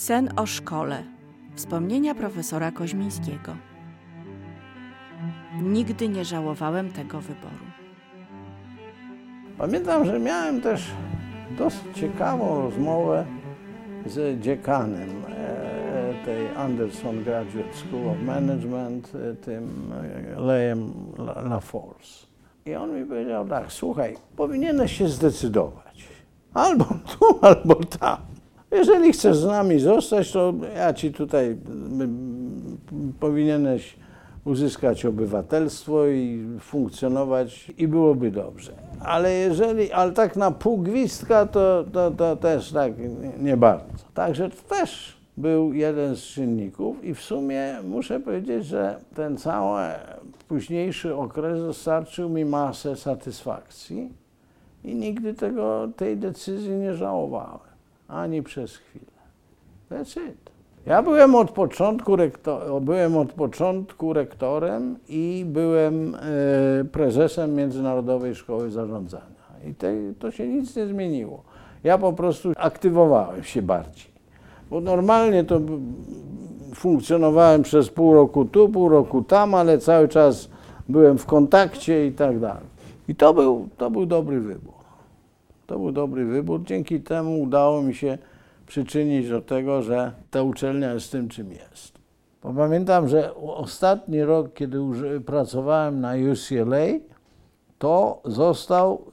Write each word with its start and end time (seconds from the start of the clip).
Sen 0.00 0.30
o 0.36 0.46
szkole. 0.46 1.02
Wspomnienia 1.54 2.14
profesora 2.14 2.72
Koźmińskiego. 2.72 3.56
Nigdy 5.62 6.08
nie 6.08 6.24
żałowałem 6.24 6.92
tego 6.92 7.20
wyboru. 7.20 7.64
Pamiętam, 9.58 10.04
że 10.04 10.18
miałem 10.18 10.60
też 10.60 10.86
dosyć 11.58 11.82
ciekawą 11.94 12.62
rozmowę 12.62 13.26
z 14.06 14.40
dziekanem 14.42 15.10
e, 15.28 16.24
tej 16.24 16.48
Anderson 16.56 17.24
Graduate 17.24 17.72
School 17.74 18.08
of 18.08 18.16
Management, 18.22 19.12
e, 19.14 19.34
tym 19.34 19.92
e, 20.36 20.40
Lejem 20.40 20.92
La- 21.18 21.42
LaForce. 21.42 22.26
I 22.66 22.74
on 22.74 22.94
mi 23.00 23.06
powiedział 23.06 23.48
tak, 23.48 23.72
słuchaj, 23.72 24.16
powinieneś 24.36 24.98
się 24.98 25.08
zdecydować. 25.08 26.08
Albo 26.54 26.84
tu, 26.84 27.38
albo 27.46 27.74
tam. 27.74 28.29
Jeżeli 28.70 29.12
chcesz 29.12 29.36
z 29.36 29.46
nami 29.46 29.80
zostać, 29.80 30.32
to 30.32 30.54
ja 30.76 30.94
ci 30.94 31.12
tutaj 31.12 31.56
powinieneś 33.20 33.96
uzyskać 34.44 35.06
obywatelstwo 35.06 36.06
i 36.06 36.46
funkcjonować 36.60 37.72
i 37.78 37.88
byłoby 37.88 38.30
dobrze. 38.30 38.72
Ale 39.04 39.32
jeżeli, 39.32 39.92
ale 39.92 40.12
tak 40.12 40.36
na 40.36 40.50
pół 40.50 40.78
gwizdka, 40.78 41.46
to, 41.46 41.84
to, 41.92 42.10
to 42.10 42.36
też 42.36 42.72
tak 42.72 42.92
nie 43.38 43.56
bardzo. 43.56 44.04
Także 44.14 44.50
to 44.50 44.62
też 44.76 45.20
był 45.36 45.72
jeden 45.72 46.16
z 46.16 46.22
czynników 46.22 47.04
i 47.04 47.14
w 47.14 47.20
sumie 47.20 47.76
muszę 47.84 48.20
powiedzieć, 48.20 48.66
że 48.66 48.98
ten 49.14 49.36
cały 49.36 49.80
późniejszy 50.48 51.16
okres 51.16 51.60
dostarczył 51.60 52.28
mi 52.28 52.44
masę 52.44 52.96
satysfakcji 52.96 54.12
i 54.84 54.94
nigdy 54.94 55.34
tego, 55.34 55.88
tej 55.96 56.16
decyzji 56.16 56.70
nie 56.70 56.94
żałowałem, 56.94 57.69
ani 58.10 58.42
przez 58.42 58.76
chwilę. 58.76 59.04
That's 59.90 60.28
it. 60.30 60.50
Ja 60.86 61.02
byłem 61.02 61.34
od 61.34 61.50
początku, 61.50 62.16
rektor, 62.16 62.82
byłem 62.82 63.16
od 63.16 63.32
początku 63.32 64.12
rektorem 64.12 64.96
i 65.08 65.44
byłem 65.48 66.14
e, 66.14 66.18
prezesem 66.84 67.54
Międzynarodowej 67.54 68.34
Szkoły 68.34 68.70
Zarządzania. 68.70 69.24
I 69.70 69.74
te, 69.74 69.94
to 70.18 70.30
się 70.30 70.48
nic 70.48 70.76
nie 70.76 70.86
zmieniło. 70.86 71.42
Ja 71.84 71.98
po 71.98 72.12
prostu 72.12 72.52
aktywowałem 72.56 73.42
się 73.42 73.62
bardziej. 73.62 74.10
Bo 74.70 74.80
normalnie 74.80 75.44
to 75.44 75.60
funkcjonowałem 76.74 77.62
przez 77.62 77.90
pół 77.90 78.14
roku 78.14 78.44
tu, 78.44 78.68
pół 78.68 78.88
roku 78.88 79.22
tam, 79.22 79.54
ale 79.54 79.78
cały 79.78 80.08
czas 80.08 80.48
byłem 80.88 81.18
w 81.18 81.26
kontakcie 81.26 82.06
i 82.06 82.12
tak 82.12 82.38
dalej. 82.38 82.70
I 83.08 83.14
to 83.14 83.34
był, 83.34 83.68
to 83.76 83.90
był 83.90 84.06
dobry 84.06 84.40
wybór. 84.40 84.79
To 85.70 85.78
był 85.78 85.92
dobry 85.92 86.24
wybór. 86.24 86.62
Dzięki 86.64 87.00
temu 87.00 87.40
udało 87.40 87.82
mi 87.82 87.94
się 87.94 88.18
przyczynić 88.66 89.28
do 89.28 89.40
tego, 89.40 89.82
że 89.82 90.12
ta 90.30 90.42
uczelnia 90.42 90.92
jest 90.92 91.12
tym, 91.12 91.28
czym 91.28 91.52
jest. 91.52 91.98
Bo 92.42 92.52
pamiętam, 92.52 93.08
że 93.08 93.34
ostatni 93.34 94.22
rok, 94.22 94.54
kiedy 94.54 94.78
pracowałem 95.26 96.00
na 96.00 96.12
UCLA, 96.32 96.86
to 97.78 98.22
został 98.24 99.04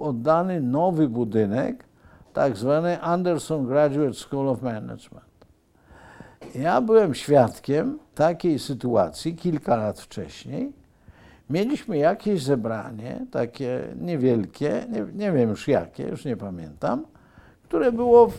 oddany 0.00 0.60
nowy 0.60 1.08
budynek, 1.08 1.84
tak 2.32 2.56
zwany 2.56 3.00
Anderson 3.00 3.66
Graduate 3.66 4.14
School 4.14 4.48
of 4.48 4.62
Management. 4.62 5.46
Ja 6.54 6.80
byłem 6.80 7.14
świadkiem 7.14 7.98
takiej 8.14 8.58
sytuacji 8.58 9.36
kilka 9.36 9.76
lat 9.76 10.00
wcześniej. 10.00 10.72
Mieliśmy 11.50 11.98
jakieś 11.98 12.42
zebranie, 12.42 13.26
takie 13.30 13.80
niewielkie, 14.00 14.86
nie, 14.90 15.06
nie 15.14 15.32
wiem 15.32 15.50
już 15.50 15.68
jakie, 15.68 16.02
już 16.02 16.24
nie 16.24 16.36
pamiętam, 16.36 17.06
które 17.62 17.92
było 17.92 18.28
w, 18.28 18.36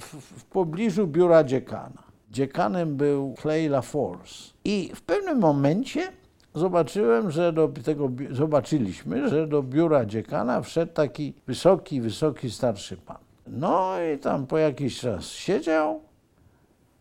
w, 0.00 0.40
w 0.40 0.44
pobliżu 0.44 1.06
biura 1.06 1.44
dziekana. 1.44 2.02
Dziekanem 2.30 2.96
był 2.96 3.34
Clay 3.42 3.68
LaForce. 3.68 4.52
I 4.64 4.90
w 4.94 5.02
pewnym 5.02 5.38
momencie 5.38 6.12
zobaczyłem, 6.54 7.30
że 7.30 7.52
do 7.52 7.68
tego, 7.84 8.10
zobaczyliśmy, 8.30 9.28
że 9.28 9.46
do 9.46 9.62
biura 9.62 10.06
dziekana 10.06 10.62
wszedł 10.62 10.92
taki 10.92 11.34
wysoki, 11.46 12.00
wysoki 12.00 12.50
starszy 12.50 12.96
pan. 12.96 13.18
No 13.46 13.92
i 14.14 14.18
tam 14.18 14.46
po 14.46 14.58
jakiś 14.58 15.00
czas 15.00 15.28
siedział 15.28 16.00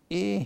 i 0.10 0.46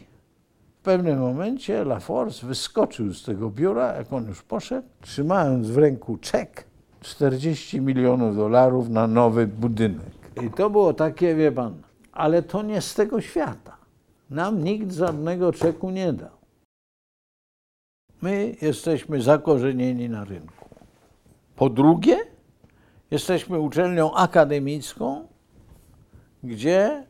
w 0.80 0.82
pewnym 0.82 1.20
momencie 1.20 1.86
LaForce 1.86 2.48
wyskoczył 2.48 3.14
z 3.14 3.24
tego 3.24 3.50
biura, 3.50 3.96
jak 3.96 4.14
on 4.14 4.28
już 4.28 4.42
poszedł, 4.42 4.88
trzymając 5.02 5.68
w 5.68 5.78
ręku 5.78 6.18
czek 6.18 6.66
40 7.02 7.82
milionów 7.82 8.36
dolarów 8.36 8.90
na 8.90 9.08
nowy 9.08 9.48
budynek. 9.48 10.12
I 10.44 10.50
to 10.50 10.70
było 10.70 10.94
takie, 10.94 11.36
wie 11.36 11.52
pan, 11.52 11.74
ale 12.12 12.44
to 12.44 12.62
nie 12.64 12.82
z 12.82 12.94
tego 12.94 13.22
świata. 13.22 13.78
Nam 14.30 14.64
nikt 14.64 14.92
żadnego 14.92 15.54
czeku 15.54 15.90
nie 15.90 16.14
dał. 16.14 16.40
My 18.22 18.56
jesteśmy 18.62 19.22
zakorzenieni 19.22 20.10
na 20.10 20.24
rynku. 20.24 20.70
Po 21.56 21.70
drugie, 21.70 22.18
jesteśmy 23.12 23.60
uczelnią 23.60 24.14
akademicką, 24.14 25.28
gdzie 26.44 27.04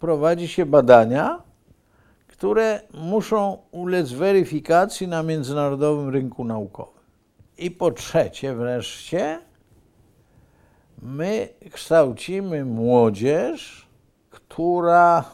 prowadzi 0.00 0.48
się 0.48 0.66
badania, 0.66 1.45
które 2.36 2.80
muszą 2.94 3.58
ulec 3.70 4.12
weryfikacji 4.12 5.08
na 5.08 5.22
międzynarodowym 5.22 6.08
rynku 6.08 6.44
naukowym. 6.44 7.02
I 7.58 7.70
po 7.70 7.90
trzecie 7.90 8.54
wreszcie, 8.54 9.40
my 11.02 11.48
kształcimy 11.72 12.64
młodzież, 12.64 13.86
która 14.30 15.24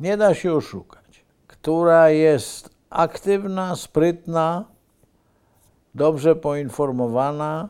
nie 0.00 0.16
da 0.16 0.34
się 0.34 0.54
oszukać, 0.54 1.24
która 1.46 2.10
jest 2.10 2.70
aktywna, 2.90 3.76
sprytna, 3.76 4.64
dobrze 5.94 6.36
poinformowana, 6.36 7.68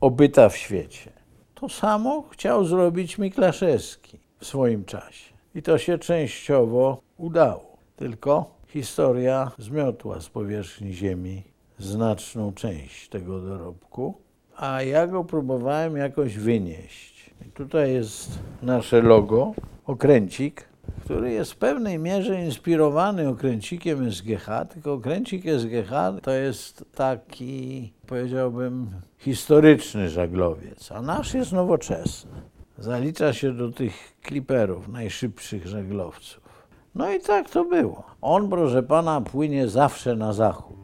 obyta 0.00 0.48
w 0.48 0.56
świecie. 0.56 1.12
To 1.54 1.68
samo 1.68 2.24
chciał 2.30 2.64
zrobić 2.64 3.18
Miklaszewski 3.18 4.18
w 4.38 4.46
swoim 4.46 4.84
czasie. 4.84 5.34
I 5.54 5.62
to 5.62 5.78
się 5.78 5.98
częściowo 5.98 7.00
udało. 7.16 7.67
Tylko 7.98 8.54
historia 8.68 9.50
zmiotła 9.58 10.20
z 10.20 10.28
powierzchni 10.28 10.92
ziemi 10.92 11.42
znaczną 11.78 12.52
część 12.52 13.08
tego 13.08 13.40
dorobku, 13.40 14.14
a 14.56 14.82
ja 14.82 15.06
go 15.06 15.24
próbowałem 15.24 15.96
jakoś 15.96 16.36
wynieść. 16.36 17.30
I 17.46 17.50
tutaj 17.50 17.92
jest 17.92 18.38
nasze 18.62 19.02
logo, 19.02 19.52
okręcik, 19.86 20.68
który 21.04 21.32
jest 21.32 21.52
w 21.52 21.56
pewnej 21.56 21.98
mierze 21.98 22.44
inspirowany 22.44 23.28
okręcikiem 23.28 24.12
SGH, 24.12 24.46
tylko 24.72 24.92
okręcik 24.92 25.42
SGH 25.58 25.90
to 26.22 26.30
jest 26.30 26.84
taki, 26.94 27.92
powiedziałbym, 28.06 28.90
historyczny 29.18 30.08
żaglowiec, 30.08 30.92
a 30.92 31.02
nasz 31.02 31.34
jest 31.34 31.52
nowoczesny. 31.52 32.40
Zalicza 32.78 33.32
się 33.32 33.52
do 33.52 33.72
tych 33.72 34.16
kliperów, 34.22 34.88
najszybszych 34.88 35.66
żaglowców. 35.66 36.47
No 36.98 37.12
i 37.12 37.20
tak 37.20 37.50
to 37.50 37.64
było. 37.64 38.02
On, 38.22 38.48
proszę 38.48 38.82
pana, 38.82 39.20
płynie 39.20 39.68
zawsze 39.68 40.16
na 40.16 40.32
zachód. 40.32 40.76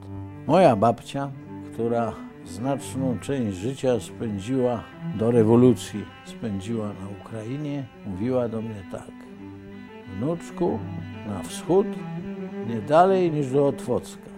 Moja 0.47 0.77
babcia, 0.77 1.31
która 1.73 2.13
znaczną 2.45 3.19
część 3.21 3.57
życia 3.57 4.01
spędziła 4.01 4.83
do 5.19 5.31
rewolucji, 5.31 6.05
spędziła 6.25 6.87
na 6.87 7.09
Ukrainie, 7.21 7.87
mówiła 8.07 8.49
do 8.49 8.63
mnie 8.63 8.83
tak. 8.93 9.11
Wnuczku, 10.17 10.79
na 11.29 11.43
wschód, 11.43 11.87
nie 12.69 12.81
dalej 12.81 13.31
niż 13.31 13.53
do 13.53 13.67
Otwocka. 13.67 14.34